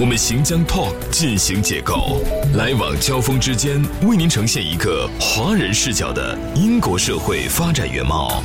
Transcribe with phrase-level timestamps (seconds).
[0.00, 2.22] 我们行将 Talk 进行解构，
[2.54, 8.42] 来往交锋之间，为您呈现一个华人视角的英国社会发展原貌。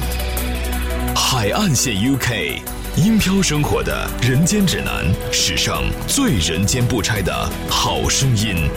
[1.16, 2.60] 海岸线 UK，
[2.98, 8.70] 英漂生活的人间指南，史上最人间不拆的好声音。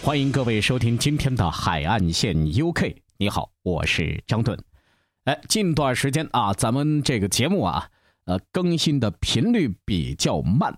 [0.00, 2.94] 欢迎各位收听今天的海岸线 UK。
[3.16, 4.56] 你好，我是张顿。
[5.24, 7.88] 哎，近段时间啊，咱们这个节目啊。
[8.26, 10.76] 呃，更新的频率比较慢，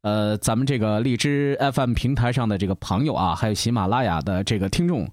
[0.00, 5.06] 呃，咱们这个荔枝 FM 平台上的这个朋友啊，还有喜马拉雅的这个听众，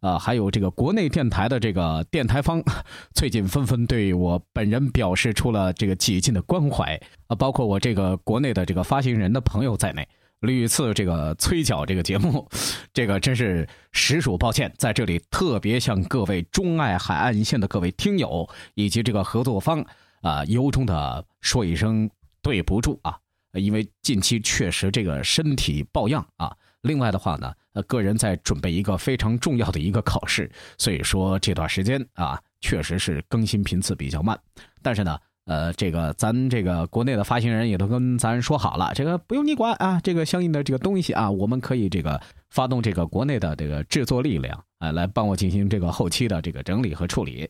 [0.00, 2.60] 呃，还有这个国内电台的这个电台方，
[3.14, 10.08] 最近纷纷对我本人表示出了这个几近的关怀啊，包括我这个国内的这个发行人的朋友在内，
[10.40, 12.48] 屡次这个催缴这个节目，
[12.92, 19.86] 这个真是实属抱歉，在这里特别向各位钟爱海岸线的各位听友以及这个合作方。
[20.28, 22.10] 啊，由衷的说一声
[22.42, 23.18] 对不住啊，
[23.52, 26.54] 因为近期确实这个身体抱恙啊。
[26.82, 34.38] 另外的话呢，呃，个人在准备一个非常重要的一个考试，所以说这段时间啊，确实是更新频次比较慢。
[34.82, 42.20] 但是呢，呃，这个咱这个国内的发行人也都跟咱说好了，这个不用你管啊，这个相应的这个东西啊，我们可以这个
[42.50, 47.48] 发动这个国内的这个制作力量啊，来帮我进行这个后期的这个整理和处理。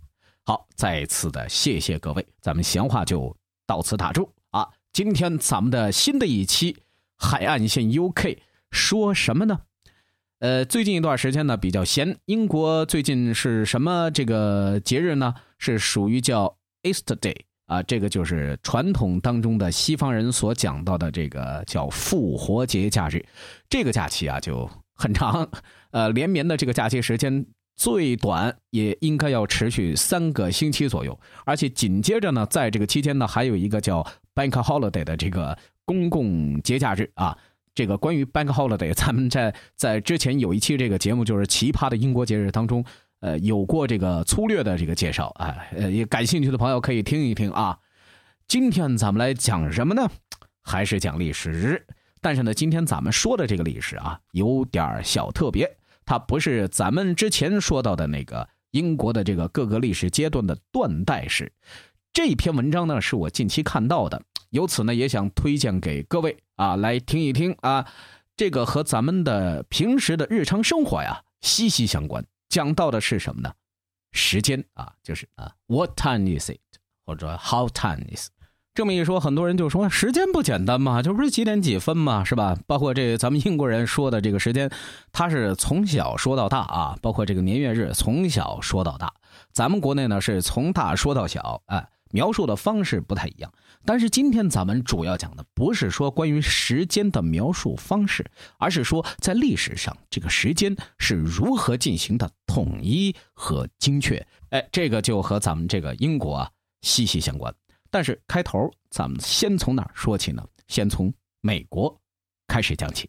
[0.48, 4.66] 好，再次的谢谢各位，咱们闲话就到此打住啊！
[4.94, 6.74] 今天咱们的新的一期
[7.18, 8.38] 海岸线 UK
[8.70, 9.58] 说什么呢？
[10.38, 15.34] 呃，最近一段时间呢比较闲，英国最近是什么这个节日呢？
[15.58, 23.22] 是属于叫 Easter Day 啊，这个就是传统当中的西方人所讲到的这个叫复活节假日。
[23.68, 25.46] 这个假期啊就很长，
[25.90, 27.44] 呃，连绵的这个假期时间。
[27.78, 37.38] 最短也应该要持续三个星期左右，而且紧接着呢，在这个期间呢，还有一个叫 Bank Holiday 的这个公共节假日啊。
[37.74, 42.84] 这个关于 Bank Holiday，咱们在在之前有一期这个节目，就是奇葩的英国节日当中，
[43.20, 45.56] 呃，有过这个粗略的这个介绍啊。
[45.76, 47.78] 呃，也感兴趣的朋友可以听一听啊。
[48.48, 50.10] 今天咱们来讲什么呢？
[50.62, 51.86] 还是讲历史，
[52.20, 55.78] 但是呢，今天咱们说的这个历史啊，有点小特别。
[56.08, 61.52] 它不是咱们之前说到的那个英国的这个各个历史阶段的断代史。
[62.14, 67.86] 这篇文章呢，是我近期看到的，由此呢，也想推荐给各位啊，来听一听啊。
[68.38, 72.24] 这个和咱们的平时的日常生活呀息息相关。
[72.48, 73.52] 讲到的是什么呢？
[74.12, 76.58] 时间啊，就是啊，What time is it？
[77.04, 78.30] 或者 How time is？
[78.78, 82.56] 这么一说，很多人就说时间不简单嘛，这不是几点几分嘛，是吧？
[82.64, 84.70] 包括这咱们英国人说的这个时间，
[85.10, 89.12] 他是从小说到大啊，包括这个年月日从小说到大。
[89.50, 93.52] 咱们国内呢是从大说到小，哎，描述的方式不太一样。
[93.84, 98.24] 但是今天咱们主要讲的不是说关于时间的描述方式，
[98.58, 104.24] 而是说在历史上这个时间是如何进行的统一和精确。
[104.50, 106.50] 哎，这个就和咱们这个英国啊
[106.82, 107.52] 息息相关。
[107.90, 110.46] 但是开头咱们先从哪儿说起呢？
[110.66, 111.98] 先从美国
[112.46, 113.08] 开始讲起。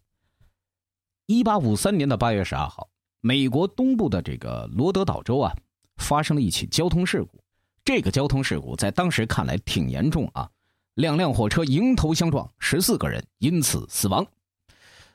[1.26, 2.90] 一八五三年的八月十二号，
[3.22, 5.56] 美国东部的这个罗德岛州啊，
[5.98, 7.44] 发生了一起交通事故。
[7.84, 10.50] 这个交通事故在当时看来挺严重啊，
[10.94, 14.26] 两辆火车迎头相撞，十四个人因此死亡。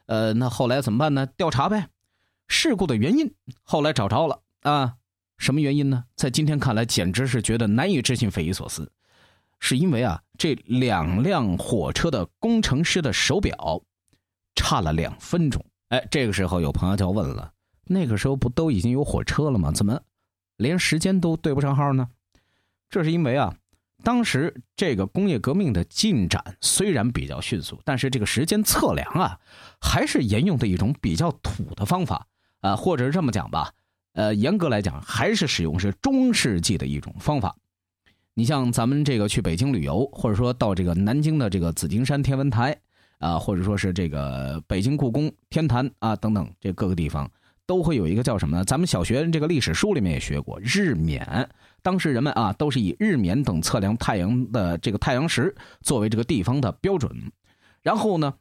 [0.06, 1.26] 呃，那后来怎么办呢？
[1.26, 1.88] 调查呗。
[2.46, 4.96] 事故的原因后来找着了啊，
[5.38, 6.04] 什么原因呢？
[6.14, 8.92] 在今天看来，简直是觉得难以置信、匪夷所思。
[9.66, 13.80] 是因为啊，这两辆火车的工程师的手表
[14.54, 15.64] 差了两分钟。
[15.88, 17.50] 哎，这个时候有朋友就要问了：
[17.86, 19.72] 那个时候不都已经有火车了吗？
[19.72, 19.98] 怎么
[20.58, 22.10] 连时间都对不上号呢？
[22.90, 23.54] 这是因为啊，
[24.02, 29.40] 当时这个工业革命的进展虽然比较迅速，但是这个时间测量啊，
[29.80, 32.26] 还是沿用的一种比较土的方法
[32.60, 33.72] 啊，或者是这么讲吧，
[34.12, 37.56] 呃，严格来讲，还是使用是中世纪的一种方法。
[38.36, 42.76] 你像咱们这个去北京旅游，或者说到这个南京的这个紫金山天文台
[43.18, 47.30] 啊，或者说是这个北京故宫天坛啊等等，这各个地方
[47.64, 48.64] 都会有一个叫什么呢？
[48.64, 51.48] 咱们小学这个历史书里面也学过日冕。
[51.80, 57.30] 当时人们啊都是以日冕等测量太阳的这个太阳石作为这个地方的标准。
[57.82, 58.34] 然后呢，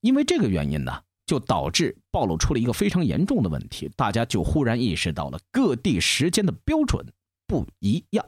[0.00, 7.04] 因为这个原因呢，就导致暴露出了一个非常严重的问题，大家就忽然意识到了各地时间的标准
[7.46, 8.24] 不一样。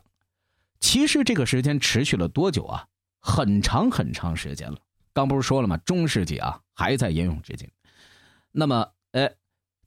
[0.87, 2.87] 其实这个时间持续了多久啊？
[3.19, 4.79] 很长很长时间了。
[5.13, 5.77] 刚不是说了吗？
[5.79, 7.69] 中世纪啊，还在沿用至今。
[8.53, 9.35] 那么，哎，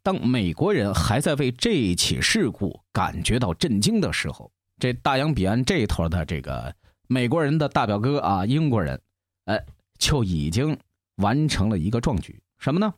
[0.03, 6.75] 当美国人还在为这一起事故感觉到震惊的时候，这大洋彼岸这头的这个
[7.07, 9.01] 美国人的大表哥啊，英国人，
[9.45, 9.65] 哎，
[9.97, 10.77] 就已经
[11.15, 12.41] 完成了一个壮举。
[12.57, 12.93] 什么呢？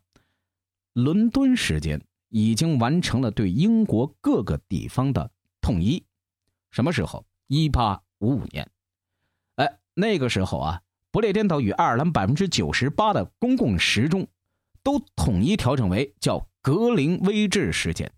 [0.94, 5.30] 伦敦时间已经完成了对英国各个地方的
[5.62, 6.04] 统一。
[6.72, 7.24] 什么时候？
[7.54, 8.66] 一八五五年。
[9.56, 10.82] 哎，那个时候啊，
[11.12, 14.26] 不列颠岛与爱尔兰百分之九十八的公共时钟
[14.82, 18.10] 都统一调整为叫格林威治时间。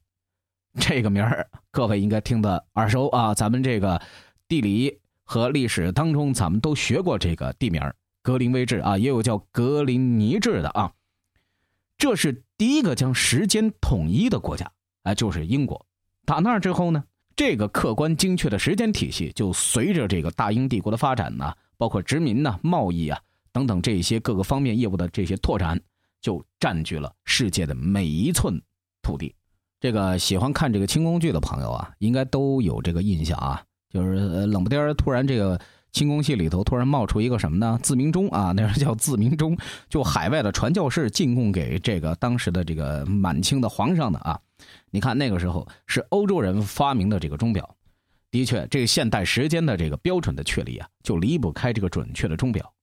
[0.80, 4.00] 这个名儿各位应该听得耳熟啊，咱们这个
[4.48, 7.82] 地理和历史当中，咱们都学过这个地名
[8.22, 10.94] 格林威治啊，也有叫格林尼治的啊。
[11.98, 14.72] 这是第一个将时间统一的国家，
[15.02, 15.88] 哎，就是英国。
[16.24, 17.04] 打那之后呢，
[17.36, 23.20] 这个客观精确的时间体系就随着这个大英帝国的发展呢，包括殖民呢、贸易啊
[23.52, 25.80] 等等这些各个方面业务的这些拓展，
[26.22, 28.62] 就占据了世界的每一寸
[29.02, 29.34] 土地。
[29.80, 35.60] 这个喜欢看这个清宫剧的朋友啊，应该都有这个印象啊，就是冷不丁突然这个。
[35.94, 37.78] 清宫戏里头突然冒出一个什么呢？
[37.84, 39.56] 自明钟啊，那是叫自明钟，
[39.88, 44.40] 就海外的传教士进贡给这个当时的这个满清的皇上的啊。
[44.92, 47.76] 你看那个时候是欧洲人发明的这个钟表，
[48.32, 52.74] 的确，这个现代时间的这个标准的确立啊，就离不开这个准确的钟表。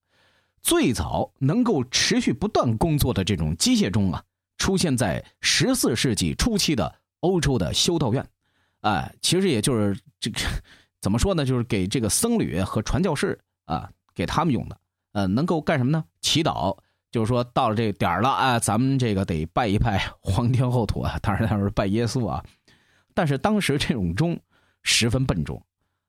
[0.63, 4.23] 最早能够持续不断工作的这种机械钟啊，
[4.59, 8.27] 出现在十四世纪初期的欧洲的修道院，
[8.81, 10.41] 哎，其实也就是这个。
[11.01, 11.47] 怎么说呢？
[11.47, 14.79] 就是给这个僧侣和传教士啊，给他们用的。
[15.13, 16.05] 呃，能够干什么呢？
[16.21, 16.77] 祈祷。
[17.11, 22.45] 就是说到了这个点儿了，啊，咱们这个得拜一拜皇天后土啊，当然他是拜耶稣啊。
[23.15, 24.39] 但是当时这种钟
[24.83, 25.63] 十分笨重，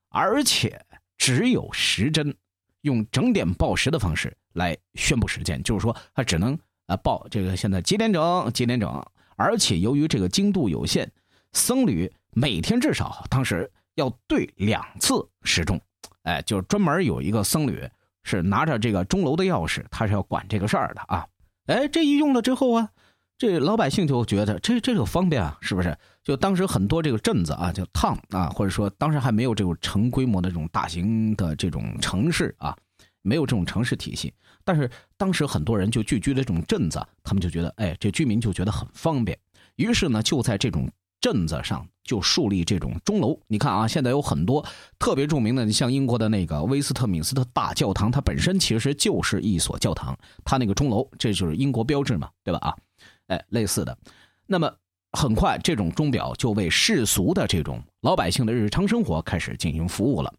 [0.09, 0.79] 而且
[1.17, 2.35] 只有时针，
[2.81, 5.61] 用整点报时的方式来宣布时间。
[5.63, 6.57] 就是说，它只能
[6.87, 9.05] 啊报这个现在几点整，几点整。
[9.35, 11.11] 而且由于这个精度有限，
[11.53, 13.71] 僧侣每天至少当时。
[13.95, 15.79] 要对两次时钟，
[16.23, 17.85] 哎，就是专门有一个僧侣
[18.23, 21.25] 是拿着这个钟楼的钥匙，他是要管这个事儿的啊。
[21.67, 22.89] 哎，这一用了之后啊，
[23.37, 25.97] 这老百姓就觉得这这个方便啊，是不是？
[26.23, 32.75] 就当时很多这个镇子啊，叫 town 啊，或者说当时还没有这种成规模的这种大型的这种城市啊，
[33.21, 34.33] 没有这种城市体系。
[34.63, 39.37] 但是当时很多人就聚居的这种镇子，他们就觉得，哎，这居民就觉得很方便，
[39.75, 40.89] 于是呢，就在这种。
[41.21, 44.65] 镇子上就树立这种钟楼，你看啊，现在有很多
[44.97, 52.59] 特别著名的，你像英国的那个威斯特敏斯特大教堂，它本身其实就是一所教堂，它那个钟楼，这就是英国标志嘛，对吧？
[52.59, 52.75] 啊，
[53.27, 53.95] 哎，类似的。
[54.47, 54.69] 那么
[55.11, 60.33] 很快，这种钟表就为世俗的这种老百姓的日常生活开始进行服务了。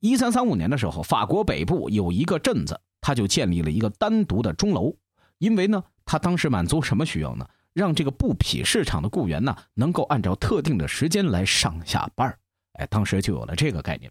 [0.00, 4.92] 一三三五年的时候，法国北部有一个镇子，它就建立了一个单独的钟楼，
[5.38, 7.46] 因为呢，它当时满足什么需要呢？
[7.74, 12.38] 让这个布匹市场的雇员呢，能够按照特定的时间来上下班
[12.74, 14.10] 哎，当时就有了这个概念。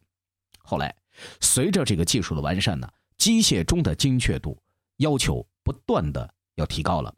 [0.59, 0.93] 后来，
[1.39, 2.87] 随着这个技术的完善呢，
[3.17, 4.61] 机械钟的精确度
[4.97, 7.15] 要求不断的要提高了。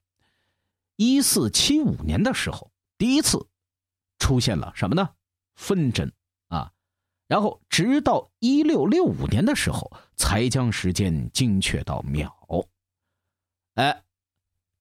[0.96, 3.46] 一四七五年的时候，第一次
[4.20, 5.10] 出现了什么呢？
[5.56, 6.14] 分针
[6.48, 6.72] 啊，
[7.28, 12.32] 然后直到一六六五年的时候，才将时间精确到秒。
[13.74, 14.05] 哎。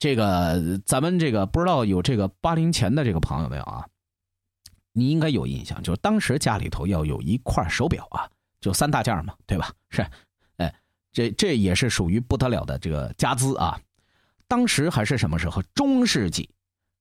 [0.04, 3.86] 这个咱们这个不知道有这个八零前的这个朋友没有啊？
[4.92, 8.28] 你应该有印象，就是当时家里头要有一块手表啊，
[8.60, 9.72] 就三大件嘛，对吧？
[9.88, 10.06] 是，
[10.58, 10.74] 哎，
[11.10, 13.80] 这这也是属于不得了的这个家资啊。
[14.46, 15.62] 当时还是什么时候？
[15.74, 16.50] 中世纪，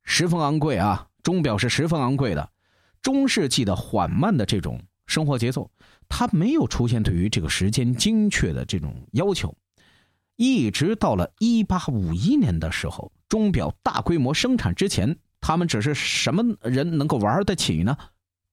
[0.06, 2.50] 十分昂贵啊，钟表是十分昂贵的。
[3.02, 5.70] 中世纪的缓慢的这种生活节奏，
[6.08, 9.54] 它没有出现对于这个时间精确的这种要求。
[10.36, 17.96] 一直到了一八五一年的时候，钟表大规模生产之前，他们只是什么人能够玩得起呢？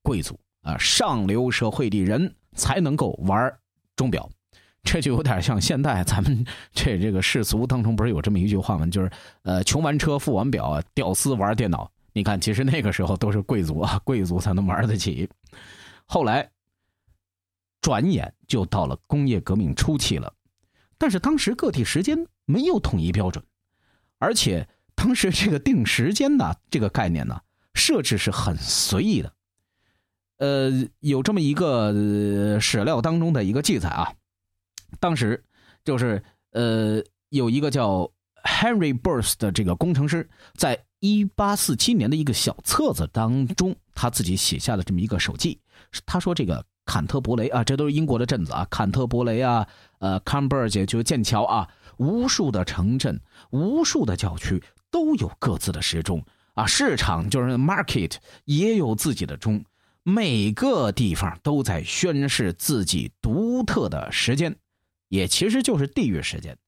[0.02, 3.52] 贵族啊，上流社会的人才能够玩
[3.96, 4.28] 钟表。
[4.82, 8.86] 这就有点像现在咱们这这个世俗当中不是有这么一句话吗？
[8.86, 9.10] 就是
[9.42, 11.90] 呃，穷玩车，富玩表，屌丝玩电脑。
[12.12, 15.28] 你看，其实那个时候都是贵族啊，贵族才能玩得起。
[16.06, 16.50] 后来，
[17.82, 20.32] 转眼就到了工业革命初期了。
[21.00, 23.42] 但是当时个体时间没有统一标准，
[24.18, 27.40] 而且当时这个定时间呢，这个概念呢，
[27.72, 29.32] 设置是很随意的。
[30.36, 34.12] 呃，有这么一个史料当中的一个记载啊，
[34.98, 35.42] 当时
[35.84, 38.12] 就是呃有一个叫
[38.44, 45.58] Henry Burns 的这个工程师，在一八四七年的一个小册子当中，他自己写下了这么一个手记。
[46.04, 49.66] 他说：“这个坎特伯雷啊，这都是英国的镇子啊，坎特伯雷啊，
[50.00, 59.64] 呃，Cambridge 就剑桥啊，无数的城镇，无数的教区都有各自的时钟啊，市场就是 market 也有自己的钟，
[60.02, 64.56] 每个地方都在宣示自己独特的时间，
[65.08, 66.58] 也其实就是地域时间。”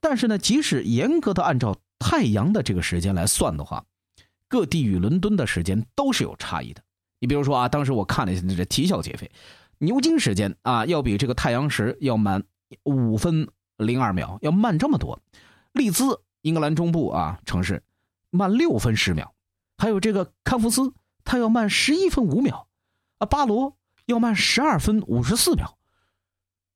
[0.00, 3.86] 但是呢，即使严格的按照太阳的这个时间来算的话，
[4.48, 6.82] 各地与伦敦的时间都是有差异的。
[7.20, 9.30] 你比如说啊，当时我看了一下这啼笑皆非，
[9.84, 12.44] 牛津时间啊要比这个太阳时要慢
[12.82, 15.20] 五分零二秒，要慢这么多。
[15.72, 17.82] 利兹，英格兰中部啊城市，
[18.30, 19.34] 慢六分十秒。
[19.78, 20.92] 还有这个康福斯，
[21.24, 22.68] 它要慢十一分五秒，
[23.18, 23.76] 啊，巴罗
[24.06, 25.76] 要慢十二分五十四秒。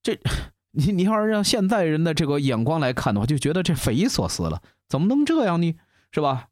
[0.03, 0.19] 这。
[0.71, 5.75] 你你要是让现在人的这个眼光来看的话，就觉得这匪夷所思了，怎么能这样呢？
[6.13, 6.49] 是吧？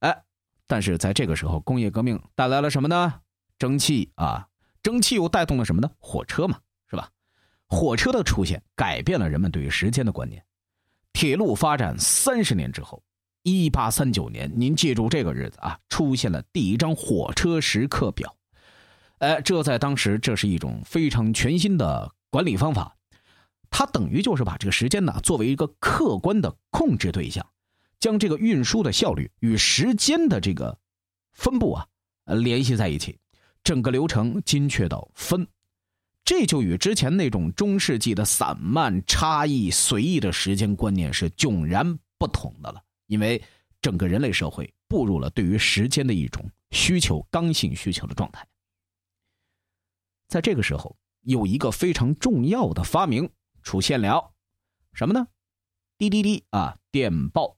[0.00, 0.22] 哎，
[0.66, 3.14] 但是在这个时候，工业革命带来了什么呢？
[3.58, 4.48] 蒸汽啊，
[4.84, 5.90] 蒸汽又带动了什么呢？
[5.98, 6.60] 火车嘛，
[6.90, 7.10] 是吧？
[7.68, 10.44] 火车的出现改变了人们对于时间的观念。
[11.14, 13.02] 铁路发展三十年之后，
[13.44, 18.36] 一八三九年，您记住这个日子啊，出现了第一张火车时刻表。
[19.20, 22.94] 哎，这在当时这是一种非常全新的管理方法。
[23.70, 27.44] 它等于就是把这个时间呢作为一个客观的控制对象，
[27.98, 30.78] 将这个运输的效率与时间的这个
[31.32, 31.86] 分布啊
[32.26, 33.18] 联系在一起，
[33.64, 35.48] 整个流程精确到分，
[36.24, 42.80] 这就与之前那种中世纪的散漫、差异、随意的时间观念是迥然不同的了。
[43.06, 43.42] 因为
[43.82, 48.46] 整个人类社会步入了对于时间的一种需求、刚性需求的状态。
[50.28, 53.28] 在这个时候，有一个非常重要的发明。
[53.62, 54.34] 出现了，
[54.92, 55.26] 什么呢？
[55.96, 57.56] 滴滴滴啊，电报。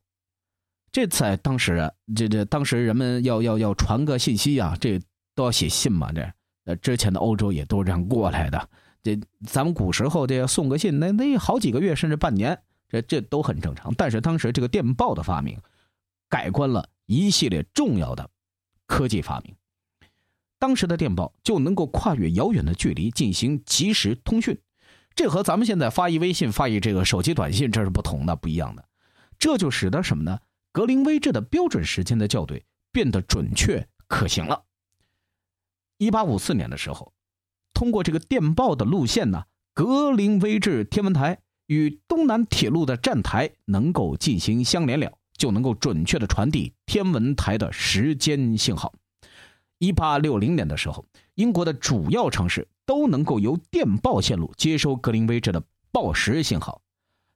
[0.93, 5.01] 这在当时，这这当时人们要要要传个信息啊，这
[5.37, 6.11] 都要写信嘛。
[6.13, 6.33] 这
[6.65, 8.69] 呃，之前的欧洲也都是这样过来的。
[9.01, 9.17] 这
[9.47, 13.95] 咱们古时候这要送个信，那那好几个月甚至半年，这这都很正常。
[13.95, 15.57] 但是当时这个电报的发明，
[16.29, 18.29] 改观了一系列重要的
[18.87, 19.55] 科技发明。
[20.59, 24.59] 当时的电报就能够跨越遥远的距离进行即时通讯。
[25.15, 28.85] 这和咱们现在发一微信、发一这个手机短信，这是不同的、不一样的。
[29.39, 30.41] 这就使得什么呢？
[30.73, 34.65] 格林威治的标准时间的校对变得准确可行了。
[35.99, 37.13] 一八五四年的时候，
[37.73, 48.93] 通过这个电报的路线呢，格林威治天文台与东南铁路的站台能够进行相连了，就能够准确的传递天文台的时间信号。
[49.79, 52.67] 一八六零年的时候，英国的主要城市。
[52.87, 55.61] 都能够由电报线路接收格林威治的
[55.91, 56.81] 报时信号，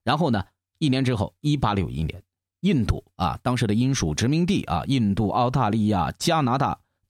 [0.04, 0.44] 然后呢，
[0.78, 2.22] 一年之后，一八六一年，
[2.60, 6.78] 印度啊，当时的英属殖民地啊，印度、澳大利亚、加拿大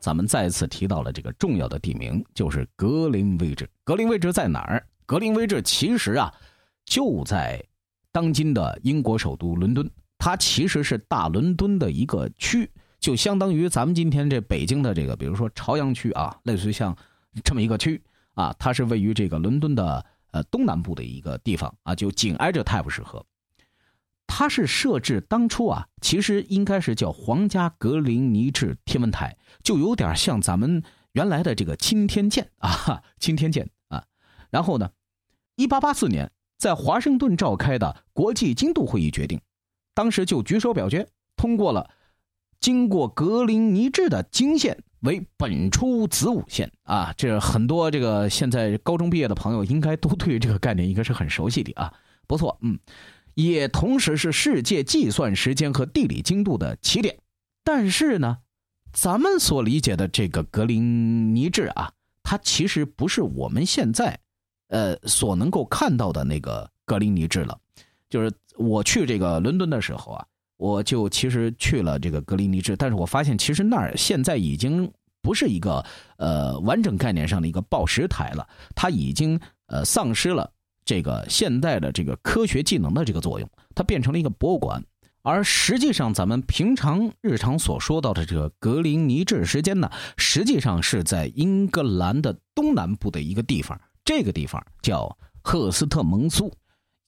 [0.00, 3.68] 咱们再次提到了这个重要的地名，就是格林威治。
[3.84, 4.84] 格林威治在哪儿？
[5.04, 6.32] 格林威治其实啊，
[6.86, 7.62] 就在
[8.10, 9.88] 当今的英国首都伦敦。
[10.18, 16.96] 它其实是大伦敦的一个区，就相当于咱们今天这北京的这个，比如说朝阳区啊，类似于像
[17.44, 18.02] 这么一个区
[18.34, 18.54] 啊。
[18.58, 23.24] 它是位于这个伦敦的呃东南部的一个地方啊，就紧挨着泰晤士河。
[24.32, 34.04] 它是设置当初啊，其实应该是叫皇家格林尼治天文台，就有点像咱们原来的这个钦天监啊， 钦天监啊。
[34.48, 34.92] 然后呢，
[35.56, 39.40] 一八八四年在华盛顿召开的国际经度会议决定，
[39.94, 41.90] 当时就举手表决，通过了
[42.60, 47.12] 经过格林尼治的经线为本初子午线啊。
[47.16, 51.92] 这很多这个现在高中毕业的朋友应该都对这个概念应该是很熟悉的啊。
[52.28, 52.78] 不错，嗯，
[53.34, 57.18] 也同时是世界计算时间和地理经度的起点。
[57.62, 58.38] 但是呢，
[58.92, 64.18] 咱们所理解的这个格林尼治啊，它其实不是我们现在
[64.68, 67.58] 呃所能够看到的那个格林尼治了。
[68.08, 74.90] 就是我去这个伦敦的时候啊，我就其实去了这个格林尼治，但是我发现其实那儿现在已经
[75.22, 75.84] 不是一个
[76.16, 80.50] 呃完整概念上的一个报时台了，它已经呃丧失了
[80.84, 84.82] 这个现代的这个科学技能的这个作用，它变成了一个博物馆。
[85.22, 96.50] 而实际上，咱们平常日常所说到的这个格林尼治时间呢，实际上是在英格兰的东南部的一个地方，这个地方叫赫斯特蒙苏。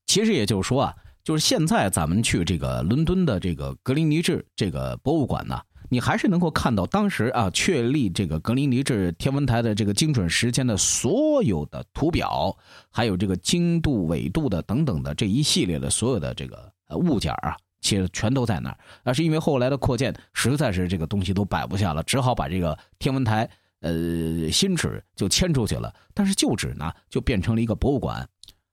[0.05, 5.59] 其实也就是说啊，就是现在咱们去这个伦敦的这个格林尼治这个博物馆呢，
[5.93, 12.57] 你还是能够看到当时啊确立这个格林尼治天文台的这个精准时间的所有的图表，
[12.91, 17.55] 还有这个经度、纬度的等等的这一系列的所有的这个物件啊。
[17.83, 23.47] 其实全都在那儿，那是因为后来的扩建实在是这个东西都摆不下了，只好把这个天文台
[23.81, 25.95] 呃新址就迁出去了。
[26.15, 28.27] 但是旧址呢，就变成了一个博物馆。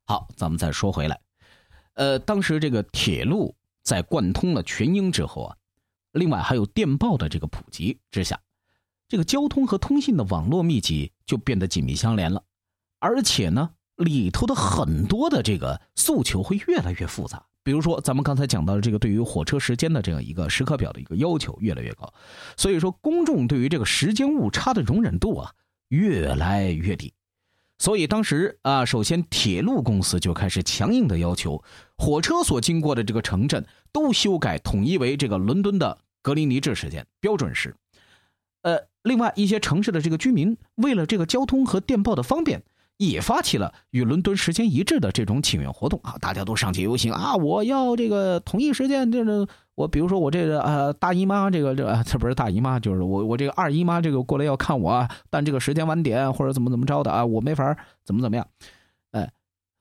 [0.06, 1.20] 好，咱们再说回来，
[1.96, 5.56] 呃，当时这个铁路在贯通了全英之后啊，
[6.12, 8.40] 另外还有电报的这个普及之下，
[9.08, 12.44] 这个交通和通信的网络密集就变得紧密相连了，
[13.00, 17.46] 而且呢，里头的很多的这个诉求会越来越复杂。
[17.62, 22.12] 比如说，咱们刚才讲到的这个对于火车时间的这样一个时刻表的一个要求越来越高，
[22.58, 25.54] 所以说公众对于这个时间误差的容忍度啊
[25.90, 27.14] 越来越低。
[27.78, 31.64] 所以当时啊，首先铁路公司就开始强硬的要求，
[32.00, 37.76] 火车所经过的这个城镇都修改统一为这个伦敦的格林尼治时间标准时。
[38.64, 42.64] 呃，另外一些城市的这个居民为了这个交通和电报的方便。
[43.00, 46.18] 也发起了与伦敦时间一致的这种请愿活动啊！
[46.20, 47.34] 大家都上街游行啊！
[47.38, 58.46] 我要这个统一时间，这个我比如说我这个呃大姨妈，这个这这不是大姨妈，就是我我这个二姨妈这个过来要看我，但这个时间晚点或者怎么怎么着的啊，我没法怎么怎么样，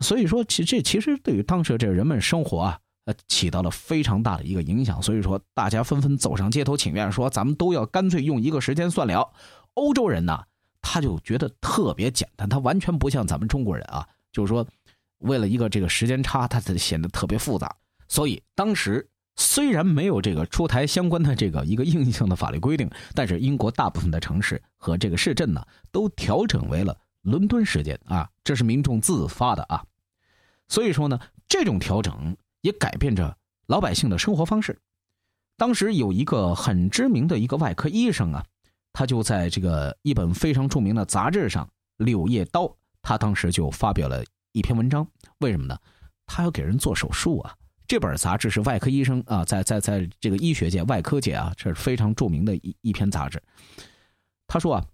[0.00, 5.02] 所以说其这其实对于当时这人们生活啊，呃起到了非常大的一个影响。
[5.02, 9.32] 所以说大家纷纷走上街头请愿，说咱们都要干脆用一个时间算了。
[9.74, 10.44] 欧洲人呢？
[10.80, 14.64] 他就觉得特别简单，他完全不像咱们中国人啊，就是说，
[15.18, 17.74] 为了一个这个时间差，他才显得特别复杂。
[18.06, 19.06] 所以当时
[19.36, 29.84] 虽然没有这个出台相关的这个一个硬性的法律规定，但是英国大部分的城市和这个市镇呢，都调整为了伦敦时间啊，这是民众自发的啊。
[30.68, 34.78] 所以说呢，这种调整也改变着老百姓的生活方式。
[35.56, 38.44] 当时有一个很知名的一个外科医生啊。
[38.90, 41.64] 他就在这个一本非常著名的杂志上，
[42.04, 42.64] 《柳叶刀》，
[43.00, 45.06] 他当时就发表了一篇文章。
[45.38, 45.78] 为什么呢？
[46.26, 47.54] 他要给人做手术啊。
[47.86, 53.40] 这本杂志是外科医生啊，在在在这个医学界、外科界啊，这是非常著名的一一篇杂志。
[54.48, 54.84] 他说啊，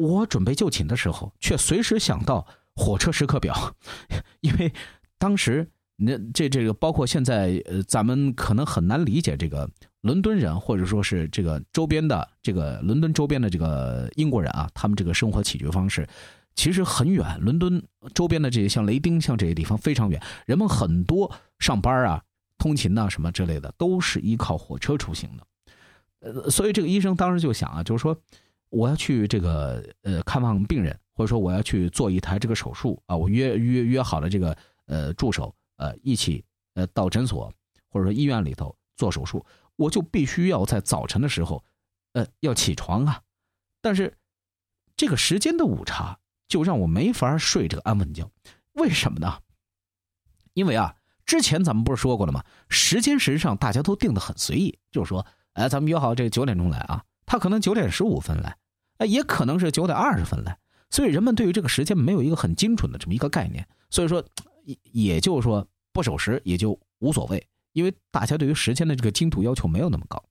[0.00, 3.74] 我准备就寝的时候，却随时想到火车时刻表，
[4.40, 4.72] 因为
[5.18, 9.68] 当时那这这个包括现在呃，咱们可能很难理解这个。
[10.02, 16.08] 伦敦人，或者说是这个周边的这个伦敦周边的这个英国人啊，他们这个生活起居方式
[16.54, 17.38] 其实很远。
[17.38, 17.82] 伦敦
[18.14, 22.22] 周边的这些像雷丁，像这些地方非常远，人们很多上班啊、
[22.56, 25.46] 通勤呐什么之类的，都是依靠火车出行的。
[26.20, 28.18] 呃，所以这个医生当时就想啊，就是说
[28.70, 34.56] 我要去这个呃看望病人，或者说我要去做一台这个手术啊，我约约约好了这个
[34.86, 37.52] 呃助手呃一起呃到诊所
[37.88, 39.44] 或者说医院里头做手术。
[39.76, 41.64] 我就必须要在早晨的时候，
[42.12, 43.22] 呃，要起床啊，
[43.80, 44.18] 但是
[44.94, 48.30] 这个时间的误差就让我没法睡这个安稳觉。
[48.72, 49.40] 为什么呢？
[50.52, 52.44] 因为啊，之前咱们不是说过了吗？
[52.68, 58.58] 时间实际上大家都定的很随意，就是说，哎，咱们约好这个九点钟来啊，他可能九点十五分来，
[59.00, 60.56] 哎，也可能是九点二十分来，
[60.90, 64.22] 所以人们对于这个时间没有一个很精准的这么一个概念，所以说，
[64.92, 67.44] 也就是说不守时也就无所谓。
[67.72, 70.22] 因为大家对于时间的这个精度要求没有那么高，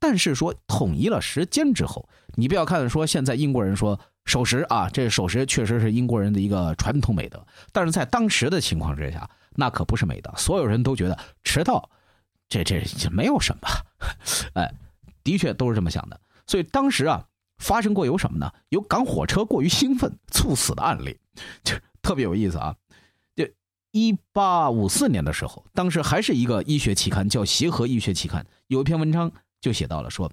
[0.00, 10.34] 但是说统一了时间之后，你不要看说现在英国人说守时啊，这守时确实是英国人的一个传统美德，但是在当时的情况之下，那可不是美德。
[10.36, 11.88] 所有人都觉得迟到，
[12.48, 13.68] 这这也没有什么，
[14.60, 14.74] 哎，
[15.22, 16.20] 的确都是这么想的。
[16.48, 17.24] 所以当时啊，
[17.60, 18.50] 发生过有什么呢？
[18.70, 21.16] 有赶火车过于兴奋猝死的案例，
[21.62, 22.74] 就特别有意思啊。
[23.36, 23.46] 就
[23.92, 30.28] 一八五四年的时候，当时还是一个医学期刊，叫《协和医学期刊》，有一篇文章就写到了说，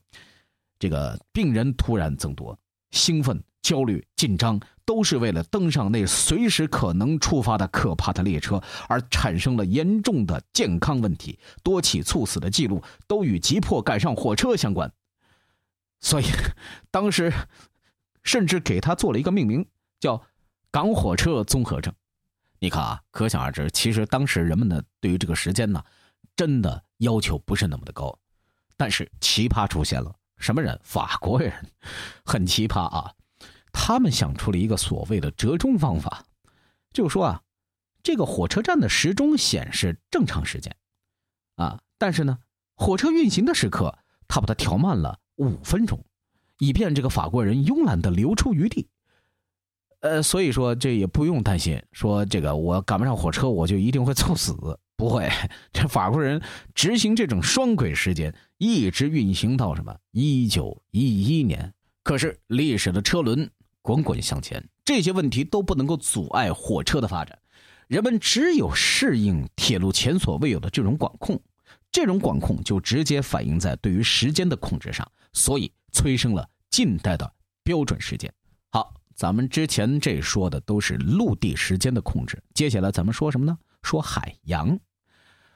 [0.80, 2.58] 这个病人突然增多，
[2.92, 14.90] 兴奋、焦虑、紧张，都是为了登上那随时可能出发的可怕的列车，而产生了严重的健康问题，多起猝死的记录都与急迫赶上火车相关。
[15.99, 16.25] 所以，
[16.91, 17.33] 当时
[18.23, 19.67] 甚至给他做了一个命名，
[19.99, 20.21] 叫
[20.71, 21.93] “港火车综合症”。
[22.60, 25.83] 你看啊，可想而知，其实当时人们呢对于这个时间呢，
[26.36, 28.17] 真的要求不是那么的高。
[28.75, 30.79] 但是奇葩出现了，什么人？
[30.83, 31.53] 法国人，
[32.25, 33.13] 很奇葩啊！
[33.71, 36.25] 他们想出了一个所谓的折中方法，
[36.91, 37.43] 就说啊，
[38.01, 40.75] 这个火车站的时钟显示正常时间，
[41.55, 42.39] 啊，但是呢，
[42.75, 46.00] 火车运行的时刻，他把它调慢了五分钟，
[46.60, 48.88] 以便这个法国人慵懒的留出余地。
[50.02, 54.54] 呃，所以说这也不用担心，说这个我赶不上火车，我就一定会猝死。
[54.95, 55.30] 不会，
[55.71, 56.41] 这法国人
[56.73, 61.73] 执行这种双轨时间，一直运行到什么一九一一年。
[62.04, 63.50] 可是历史的车轮
[63.82, 67.38] 滚滚向前，这些问题都不能够阻碍火车的发展。
[67.88, 71.39] 人们只有适应铁路前所未有的这种管控，
[71.91, 78.34] 这种管控就直接反映在对于时间的控制上，所以催生了近代的标准时间。
[78.71, 78.93] 好。
[79.15, 83.58] 咱们之前这说的都是陆地时间的控制，接下来咱们说什么呢？
[83.82, 84.78] 说海洋，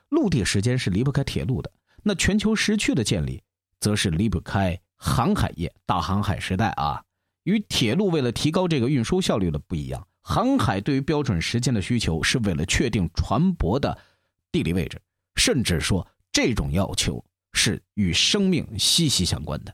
[0.10, 1.72] 陆地时间是离不开铁路的。
[2.02, 3.44] 那全球时区的建立，
[3.80, 5.72] 则是离不开航海业。
[5.86, 7.04] 大航海时代啊，
[7.44, 13.96] 与铁路为了提高这个运输效率的不一样，航海对于标准时间的需求是为了确定船舶的
[14.52, 15.00] 地理位置，
[15.36, 19.74] 甚至说这种要求是与生命息息相关的。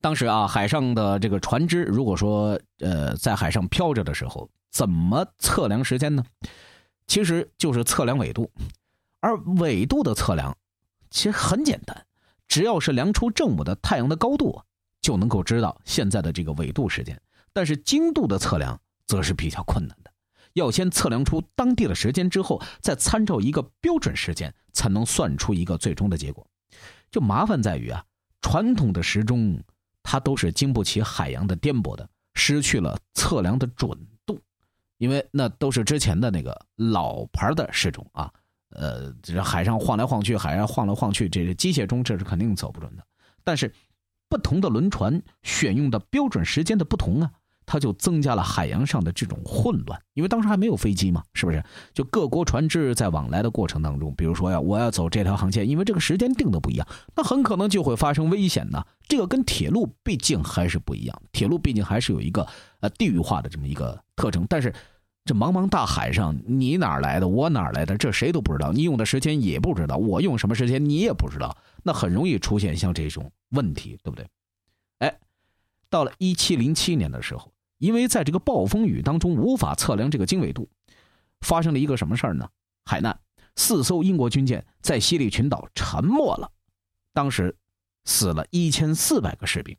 [0.00, 6.24] 当时啊，海上的这个船只，如果说呃在海上漂着的时候，怎么测量时间呢？
[7.06, 8.50] 其实就是测量纬度，
[9.20, 10.56] 而纬度的测量
[11.10, 12.06] 其实很简单，
[12.48, 14.62] 只要是量出正午的太阳的高度，
[15.00, 17.20] 就能够知道现在的这个纬度时间。
[17.52, 20.10] 但是经度的测量则是比较困难的，
[20.54, 26.46] 要先测量出当地的时间之后，再参照一个标准时间，才能算出一个最终的结果。
[27.14, 28.04] 就麻烦在于啊，
[28.42, 29.62] 传统的时钟。
[30.06, 34.38] 它都是经不起海洋的颠簸的，失去了测量的准度，
[34.98, 38.30] 因为那都是之前的那个老牌的时钟啊，
[38.68, 43.02] 呃，这海上晃来晃去，海上晃来晃去，这个机械钟这是肯定走不准的。
[43.42, 43.72] 但是，
[44.28, 47.32] 不同的轮船选用的标准时间的不同啊。
[47.66, 51.64] 它就增加了海洋上的这种混乱，因为当时还没有飞机嘛，是不是？
[51.92, 58.84] 就各国船只在往来的过程当中，比如说呀，我要走这条航线，因为这个时间定的不一样，那很可能就会发生危险呢。
[59.08, 62.46] 这个跟铁路毕竟还是不一样，铁路毕竟还是有一个
[62.80, 64.46] 呃地域化的这么一个特征。
[64.48, 64.74] 但是
[65.24, 68.72] 这茫茫大海上，你哪来的，我哪来的，这谁都不知道。
[68.72, 74.26] 你用的时间也不知道，我用什么时间你也不知道，那很容易出现像这种问题，对不对？
[74.98, 75.18] 哎，
[75.88, 77.53] 到了一七零七年的时候。
[77.84, 80.70] 因为在这个暴风雨当中无法测量这个经纬度，
[81.42, 82.48] 发生了一个什么事儿呢？
[82.86, 83.20] 海难，
[83.56, 86.50] 四艘英国军舰在西里群岛沉没了，
[87.12, 87.54] 当时
[88.06, 89.76] 死了一千四百个士兵，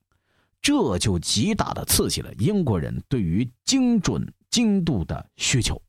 [0.61, 5.81] 这就极大的刺激了英国人对于精准精度的需求。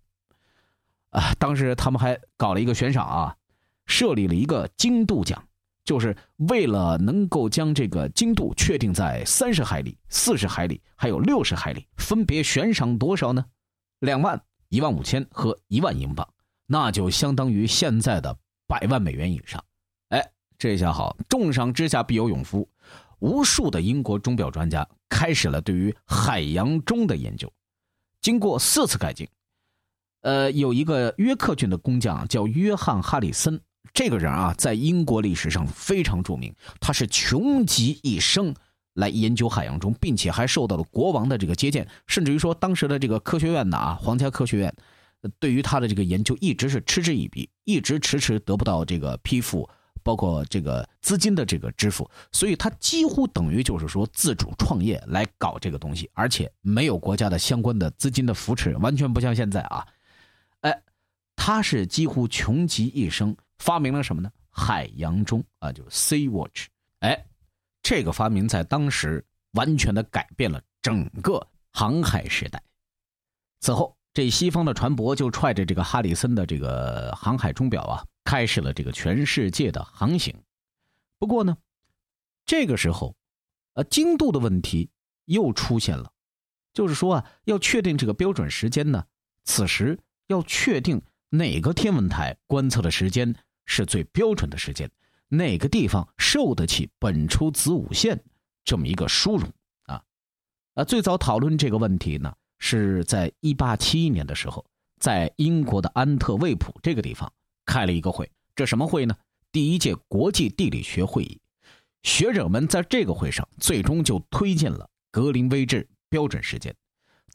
[1.11, 3.37] 啊，当时他们还搞了一个悬赏啊，
[3.85, 5.45] 设立了一个精度奖。
[5.87, 6.14] 就是
[6.49, 13.42] 为了能够将这个精度确定在三十海里、四十海里，还有六十海里，分别悬赏多少呢？
[14.01, 16.29] 两万、一万五千和一万英镑，
[16.66, 19.64] 那就相当于现在的百万美元以上。
[20.09, 22.68] 哎，这下好，重赏之下必有勇夫，
[23.20, 27.51] 无数的英国钟表专家开始了对于海洋钟的研究。
[28.20, 29.29] 经过四次改进，
[30.22, 33.61] 呃，有一个约克郡的工匠叫约翰·哈里森。
[33.92, 36.55] 这个人啊，在英国历史上非常著名。
[36.81, 38.55] 他是穷极一生
[38.94, 44.75] 来研究海洋钟，并且还受到了国王的这个接见，甚至于说当时的这个科学院的啊，皇家科学院，
[45.38, 49.68] 对于他的这个研究一直是嗤之以鼻，一直迟迟得不到这个批复，
[50.03, 52.11] 包括这个资金的这个支付。
[52.33, 59.87] 所以他几乎等于就是说自主创业来搞这个东西，而且没有国家的相关的资金的扶持，完全不像现在啊。
[60.61, 60.83] 哎，
[61.37, 63.37] 他是几乎穷极一生。
[63.59, 64.31] 发明了什么呢？
[64.51, 66.66] 海洋钟啊，就是 Sea Watch。
[67.01, 67.27] 哎，
[67.83, 72.62] 这个发明在当时完全的改变了整个航海时代。
[73.61, 80.35] 此后，这西方的船舶就揣着这个哈里森的这个航海钟表啊，开始了这个全世界的航行。
[81.19, 81.57] 不过呢，
[82.45, 83.14] 这个时候，
[83.75, 84.88] 呃，精度的问题
[85.27, 86.11] 又出现了，
[86.73, 89.05] 就是说啊，要确定这个标准时间呢，
[89.45, 93.35] 此时要确定哪个天文台观测的时间
[93.66, 94.90] 是最标准的时间，
[95.29, 98.24] 哪个地方受得起本初子午线
[98.64, 99.52] 这么一个殊荣
[99.83, 100.02] 啊？
[100.74, 104.64] 啊，最早讨论这个问题呢，是在一八七一年的时候，
[104.98, 107.31] 在英国的安特卫普这个地方
[107.64, 108.31] 开了一个会。
[108.55, 109.14] 这什么会呢？
[109.52, 111.40] 第一届国际地理学会议。
[112.02, 116.74] 学者们在这个会上最终就推荐了格林威治标准时间，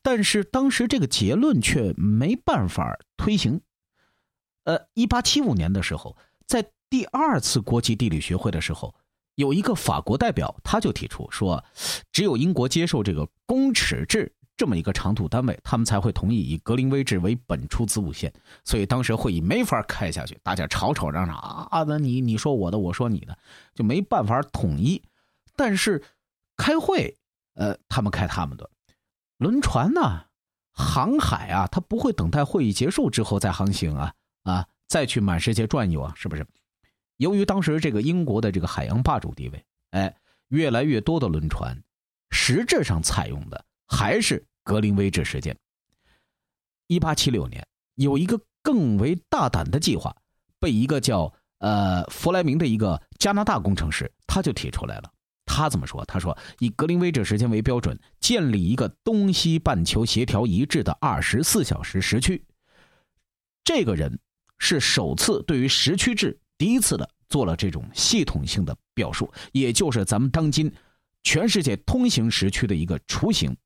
[0.01, 3.59] 但是当时这个结论却没办法推行。
[4.63, 8.93] 呃，一八七五年的时候，在第二次国际地理学会的时候，
[9.35, 11.63] 有一个法国代表他就提出说，
[12.11, 14.33] 只有英国接受这个公尺制。
[14.57, 18.31] 这么一个长度单位，他们才会同意以格林威治为本初子午线，
[18.63, 23.35] 所以当时会议没法开下去，大家吵吵嚷嚷啊，那你你说我的，我说你的，
[23.73, 25.01] 就没办法统一。
[25.55, 26.03] 但是
[26.57, 27.17] 开会，
[27.55, 28.69] 呃，他们开他们的，
[29.37, 30.25] 轮船呢，
[30.71, 34.13] 航海啊，它不会等待会议结束之后再航行啊
[34.43, 36.45] 啊，再去满世界转悠啊，是不是？
[37.17, 40.15] 由于当时这个英国的这个海洋霸主地位，哎，
[40.49, 41.77] 越来越多的轮船，
[42.31, 44.45] 实质上采用的还是。
[44.63, 45.57] 格林威治时间。
[46.85, 50.15] 一八七六年，有一个更为大胆的计划，
[50.59, 55.11] 被一个叫呃弗莱明的一个加拿大工程师，他就提出来了。
[55.47, 56.05] 他怎么说？
[56.05, 62.45] 他说以格林威治时间为标准，建立一个东西半球协调一致的二十四小时时区。
[63.63, 64.19] 这个人
[64.63, 70.71] 是首次对于时区制第一次的做了这种系统性的表述，也就是咱们当今
[71.23, 73.57] 全世界通行时区的一个雏形。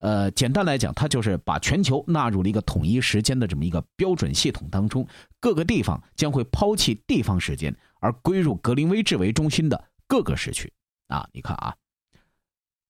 [0.00, 5.06] 呃，简单来讲，它就是把全球纳入了一个统一时间的这么一个标准系统当中，
[5.38, 10.70] 各个地方将会抛弃地方时间，而归入格林威治为中心的各个时区。
[11.06, 11.72] 啊，你看啊，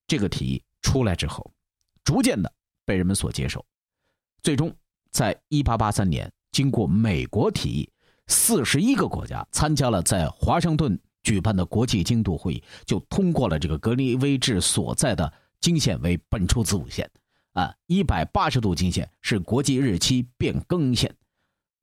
[0.07, 1.52] 这个提议出来之后，
[2.02, 2.50] 逐渐的
[2.87, 3.64] 被人们所接受，
[4.42, 4.74] 最终
[5.11, 7.90] 在1883年，经过美国提议，
[8.29, 15.31] 四十一个国家参加了在华盛顿举办的国际经度会议，就通过了这个格林威治所在的。
[15.61, 17.11] 经线为本初子午线，
[17.55, 21.11] 啊，一百八十度经线是国际日期变更线，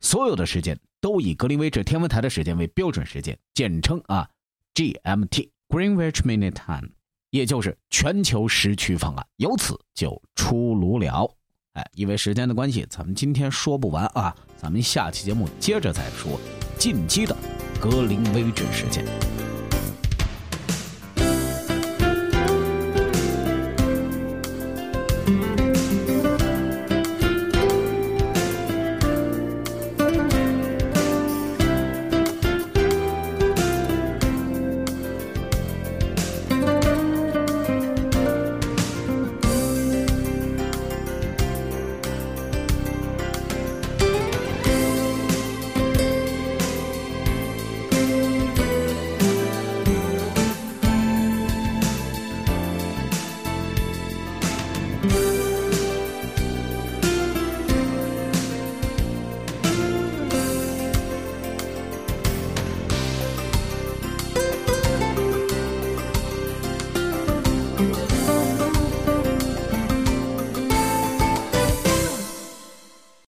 [0.01, 4.29] 所有的时间都以格林威治天文台的时间为标准时间，简称啊
[4.75, 6.91] GMT（Greenwich m i n u t e Time），
[7.31, 11.35] 也就是全球时区方案，由此就出炉了。
[11.73, 16.37] 哎，因为时间的关系，咱们今天说不完啊，咱们下期节目接着再说
[16.77, 17.33] 近期的
[17.79, 19.05] 格林威治事件。